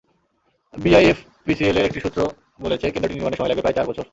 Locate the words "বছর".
3.89-4.05